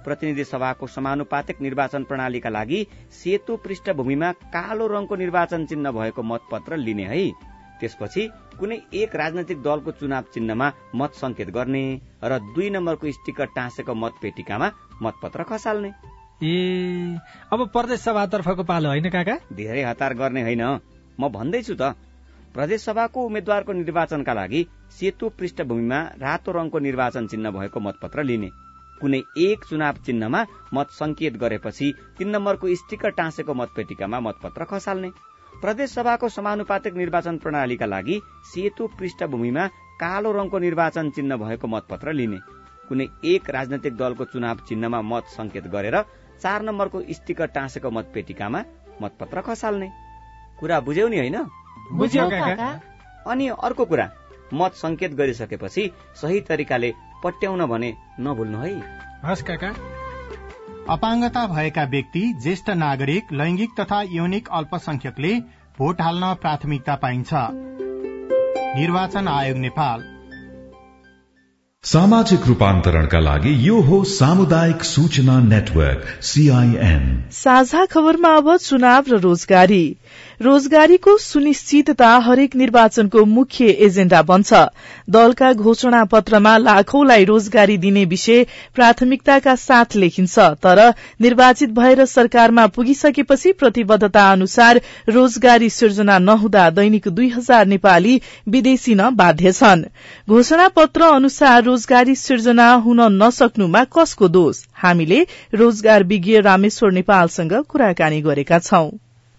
[0.06, 2.80] प्रतिनिधि सभाको समानुपातिक निर्वाचन प्रणालीका लागि
[3.12, 7.32] सेतो पृष्ठभूमिमा कालो रङको निर्वाचन चिन्ह भएको मतपत्र लिने है।
[7.80, 8.24] त्यसपछि
[8.60, 11.84] कुनै एक राजनैतिक दलको चुनाव चिन्हमा मत संकेत गर्ने
[12.24, 14.71] र दुई नम्बरको स्टिकर टाँसेको मतपेटिकामा
[15.02, 15.91] मतपत्र खसाल्ने।
[16.43, 17.17] ए
[17.52, 19.36] अब प्रदेश सभातर्फको पालो होइन काका?
[19.54, 20.63] धेरै हतार गर्ने होइन।
[21.19, 21.95] म भन्दैछु त
[22.56, 24.60] प्रदेश सभाको उम्मेद्वारको निर्वाचनका लागि
[24.98, 28.50] सेतो पृष्ठभूमिमा रातो रङको निर्वाचन चिन्ह भएको मतपत्र लिने।
[29.02, 31.88] कुनै एक चुनाव चिन्हमा मत संकेत गरेपछि
[32.18, 35.10] तीन नम्बरको स्टिकर टाँसेको मतपेटिकामा मतपत्र खसाल्ने।
[35.62, 38.22] प्रदेश सभाको समानुपातिक निर्वाचन प्रणालीका लागि
[38.54, 39.68] सेतो पृष्ठभूमिमा
[40.00, 42.39] कालो रङको निर्वाचन चिन्ह भएको मतपत्र लिने।
[42.88, 46.02] कुनै एक राजनैतिक दलको चुनाव चिन्हमा मत संकेत गरेर
[46.39, 48.63] चार नम्बरको स्टिकर टाँसेको मतपेटिकामा
[49.02, 49.91] मतपत्र खसाल्ने।
[50.60, 51.38] कुरा बुझ्यौ नि होइन?
[53.28, 54.12] अनि अर्को कुरा
[54.54, 56.93] मत संकेत गरिसकेपछि सही तरिकाले
[57.24, 58.84] पट्याउन भने नभुल्नु है।
[59.26, 59.76] हस् काका।
[60.89, 65.39] अपाङ्गता भएका व्यक्ति ज्येष्ठ नागरिक लैंगिक तथा यौनिक अल्पसंख्यकले
[65.78, 67.30] भोट हाल्न प्राथमिकता पाइन्छ।
[68.78, 70.14] निर्वाचन आयोग नेपाल।
[71.86, 79.98] सामाजिक रूपान्तरणका लागि यो हो सामुदायिक सूचना नेटवर्क सीआईएन साझा खबरमा अब चुनाव र रोजगारी।
[80.41, 84.54] रोजगारीको सुनिश्चितता हरेक निर्वाचनको मुख्य एजेण्डा बन्छ।
[85.10, 88.43] दलका घोषणा पत्रमा लाखौंलाई रोजगारी दिने विषय
[88.76, 90.82] प्राथमिकताका साथ लेखिन्छ तर
[91.21, 99.10] निर्वाचित भएर सरकारमा पुगिसकेपछि प्रतिबद्धता अनुसार रोजगारी सिर्जना नहुँदा दैनिक दुई हजार नेपाली विदेशी न
[99.15, 99.86] बाध्य छन्।
[100.30, 100.67] घोषणा
[101.12, 104.58] अनुसार रोजगारी सिर्जना हुन नसक्नुमा कसको दोष?
[104.74, 105.20] हामीले
[105.54, 108.88] रोजगार विज्ञ रामेश्वर नेपालसँग कुराकानी गरेका छौं।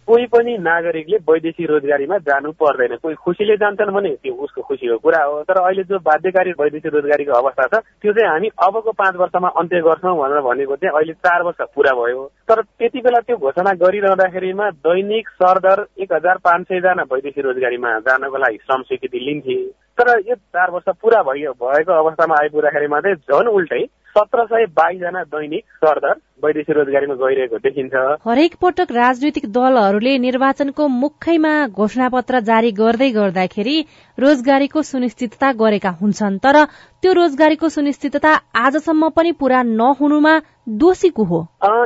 [0.09, 5.23] कोही पनि नागरिकले वैदेशिक रोजगारीमा जानु पर्दैन। कोही खुसीले जान्छन् भने त्यो उसको खुसीको कुरा
[5.25, 9.49] हो। तर अहिले जो बाध्यकारी वैदेशिक रोजगारीको अवस्था छ त्यो चाहिँ हामी अबको पाँच वर्षमा
[9.57, 13.73] अन्त्य गर्छौँ भनेर भनेको चाहिँ अहिले चार वर्ष पुरा भयो। तर त्यति बेला त्यो घोषणा
[13.81, 19.59] गरिरहँदाखेरिमा दैनिक सरदर एक हजार पाँच सयजना वैदेशिक रोजगारीमा जानको लागि श्रम स्वीकृति लिन्थे।
[19.99, 23.85] तर यो चार वर्ष पुरा भयो भएको अवस्थामा आइपुग्दाखेरिमा चाहिँ झन् उल्टै
[24.17, 31.53] सत्र सय बाइसजना दैनिक सरदर वैदेशिक रोजगारीमा गइरहेको देखिन्छ। हरेक पटक राजनैतिक दलहरूले निर्वाचनको मुखैमा
[31.69, 33.77] घोषणा पत्र जारी गर्दै गर्दाखेरि
[34.19, 36.65] रोजगारीको सुनिश्चितता गरेका हुन्छन्। तर
[37.03, 40.35] त्यो रोजगारीको सुनिश्चितता आजसम्म पनि पूरा नहुनुमा
[40.67, 41.39] दोषी को हो?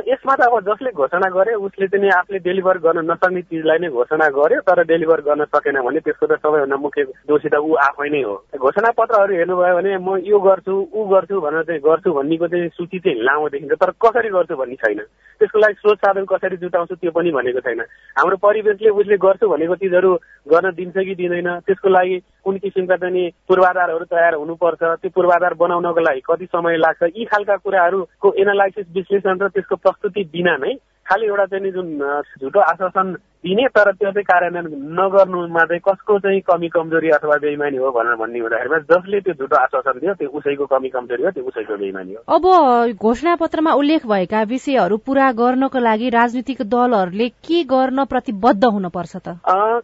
[0.07, 4.27] यसमा त अब जसले घोषणा गरे उसले चाहिँ आफूले डेलिभर गर्न नसक्ने चिजलाई नै घोषणा
[4.33, 8.21] गर्यो तर डेलिभर गर्न सकेन भने त्यसको त सबैभन्दा मुख्य दोषी त ऊ आफै नै
[8.25, 12.69] हो। घोषणा पत्रहरू हेर्नुभयो भने म यो गर्छु ऊ गर्छु भनेर चाहिँ गर्छु भन्नेको चाहिँ
[12.73, 14.99] सूची चाहिँ लामो देखिन्छ तर कसरी गर्छु भन्ने छैन।
[15.41, 17.81] त्यसको लागि स्रोत साधन कसरी जुटाउँछु त्यो पनि भनेको छैन।
[18.17, 20.13] हाम्रो परिवेशले उसले गर्छु भनेको चिजहरू
[20.49, 26.01] गर्न दिन्छ कि दिँदैन त्यसको लागि कुन किसिमका चाहिँ पूर्वाधारहरू तयार हुनुपर्छ त्यो पूर्वाधार बनाउनको
[26.01, 28.29] लागि कति समय लाग्छ यी खालका कुराहरूको
[28.71, 30.73] एनालाइसिस विश्लेषण र त्यसको प्रस्तुति बिना नै
[31.05, 31.87] खालि एउटा चाहिँ जुन
[32.41, 37.77] झुटो आश्वासन दिने तर त्यो चाहिँ कार्यान्वयन नगर्नुमा चाहिँ कसको चाहिँ कमी कमजोरी अथवा बेइमानी
[37.77, 41.43] हो भनेर भन्ने हुँदाखेरिमा जसले त्यो झुटो आश्वासन दियो त्यो उसैको कमी कमजोरी हो त्यो
[41.43, 47.63] उसैको बेइमानी हो। अब घोषणा पत्रमा उल्लेख भएका विषयहरू पूरा गर्नको लागि राजनीतिक दलहरूले के
[47.65, 49.27] गर्न प्रतिबद्ध हुनुपर्छ त?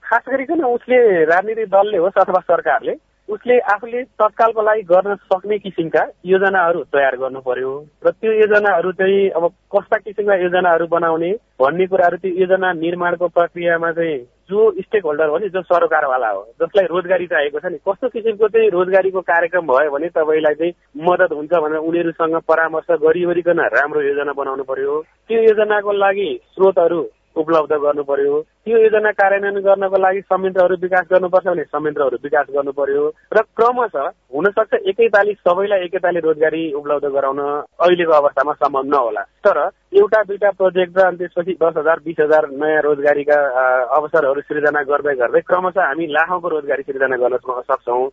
[0.08, 2.96] खास गरिकन उसले राजनीतिक दलले होस् अथवा सरकारले
[3.30, 7.72] उसले आफूले तत्कालको लागि गर्न सक्ने किसिमका योजनाहरू तयार गर्नु पर्यो।
[8.06, 13.92] र त्यो योजनाहरू चाहिँ अब कस्ता किसिमका योजनाहरू बनाउने भन्ने कुराहरू त्यो योजना निर्माणको प्रक्रियामा
[13.92, 14.18] चाहिँ
[14.50, 18.48] जो स्टेक होल्डर हो नि जो सरकारवाला हो जसलाई रोजगारी चाहिएको छ नि कस्तो किसिमको
[18.48, 24.34] चाहिँ रोजगारीको कार्यक्रम भयो भने तपाईँलाई चाहिँ मद्दत हुन्छ भनेर उनीहरूसँग परामर्श गरिवरिकन राम्रो योजना
[24.40, 27.02] बनाउनु पर्यो। त्यो योजनाको लागि स्रोतहरू
[27.38, 32.72] उपलब्ध गर्नु पर्यो। त्यो योजना कार्यान्वयन गर्नको लागि संयन्त्रहरू विकास गर्नुपर्छ भने संयन्त्रहरू विकास गर्नु
[32.80, 39.58] पर्यो र क्रमशः हुनसक्छ एकैताली सबैलाई एकैताली रोजगारी उपलब्ध गराउन अहिलेको अवस्थामा सम्भव नहोला। तर
[39.98, 43.38] एउटा दुईटा प्रोजेक्ट र अनि त्यसपछि दस हजार बिस हजार नयाँ रोजगारीका
[43.98, 47.38] अवसरहरू सृजना गर्दै गर्दै क्रमशः हामी लाखौँको रोजगारी सृजना गर्न
[47.72, 48.10] सक्छौँ।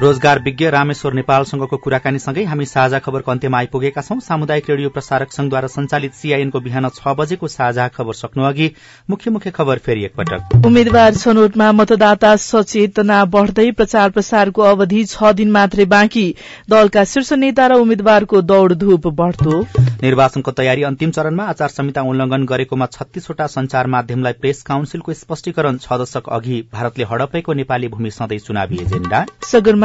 [0.00, 5.68] रोजगार विज्ञ रामेश्वर नेपालसँगको कुराकानीसँगै हामी साझा खबरको अन्त्यमा आइपुगेका छौं। सामुदायिक रेडियो प्रसारक संघद्वारा
[5.68, 8.70] संचालित सीआईएनको बिहान छ बजेको साझा खबर सक्नु अघि
[9.10, 15.50] मुख्य मुख्य खबर फेरि एकपटक। उम्मेद्वार छनौटमा मतदाता सचेतना बढ़दै प्रचार प्रसारको अवधि छ दिन
[15.50, 16.24] मात्रै बाँकी।
[16.70, 19.60] दलका शीर्ष नेता र उम्मेद्वारको दौड़धूप बढ़दो।
[20.02, 26.00] निर्वाचनको तयारी अन्तिम चरणमा आचार संहिता उल्लंघन गरेकोमा छत्तीसवटा संचार माध्यमलाई प्रेस काउन्सिलको स्पष्टीकरण छ
[26.00, 29.24] दशक अघि भारतले हडपेको नेपाली भूमि सधैँ चुनावी एजेण्डा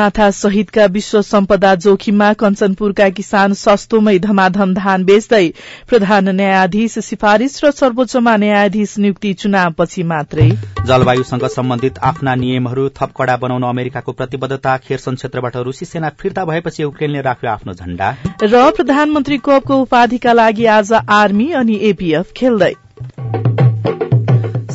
[0.05, 5.47] सगरमाथा सहितका विश्व सम्पदा जोखिममा कञ्चनपुरका किसान सस्तोमै धमाधम धान बेच्दै
[5.89, 10.49] प्रधान न्यायाधीश सिफारिश र सर्वोच्चमा न्यायाधीश नियुक्ति चुनावपछि मात्रै।
[10.85, 16.83] जलवायुसँग सम्बन्धित आफ्ना नियमहरू थप कड़ा बनाउन अमेरिकाको प्रतिबद्धता खेर्सन क्षेत्रबाट रूसी सेना फिर्ता भएपछि
[16.83, 22.73] युक्रेनले राख्यो आफ्नो झण्डा। र प्रधानमन्त्री कपको उपाधिका लागि आज आर्मी अनि एपीएफ खेल्दै।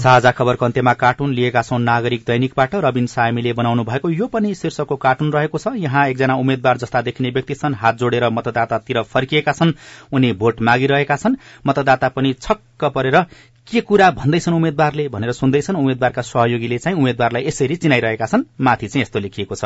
[0.00, 4.96] साझा खबरको अन्त्यमा कार्टुन लिएका छौं नागरिक दैनिकबाट। रविन सायमीले बनाउनु भएको यो पनि शीर्षकको
[4.96, 9.72] कार्टुन रहेको छ। यहाँ एकजना उम्मेद्वार जस्ता देखिने व्यक्ति छन्। हात जोडेर मतदातातिर फर्किएका छन्।
[10.12, 11.36] उनी भोट मागिरहेका छन्।
[11.66, 13.20] मतदाता पनि छक्क परेर
[13.68, 19.02] के कुरा भन्दैछन् उम्मेद्वारले भनेर सुन्दैछन्। उम्मेद्वारका सहयोगीले चाहिँ उम्मेद्वारलाई यसरी चिनाइरहेका छन्। माथि चाहिँ
[19.02, 19.64] यस्तो लेखिएको छ।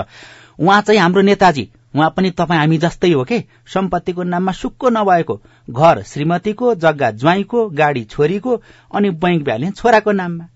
[0.59, 3.45] उहाँ चाहिँ हाम्रो नेताजी। उहाँ पनि तपाईँ हामी जस्तै हो के?
[3.67, 8.63] सम्पत्तिको नाममा सुक्को नभएको घर श्रीमतीको जग्गा ज्वाइँको गाडी छोरीको
[8.95, 10.49] अनि बैंक ब्यालेन्स छोराको नाममा।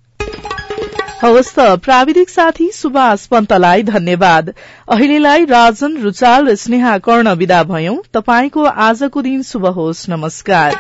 [1.22, 4.55] हवस् त प्राविधिक साथी सुभाष पन्तलाई धन्यवाद।
[4.88, 10.77] अहिलेलाई राजन रुचाल र स्नेहा कर्ण विदा भयौं। तपाईँको आजको दिन शुभ होस् नमस्कार।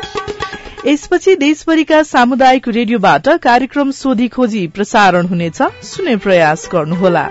[0.86, 7.28] यसपछि देशभरिका सामुदायिक रेडियोबाट कार्यक्रम सोधी खोजी प्रसारण हुनेछ। सुने प्रयास गर्नुहोला।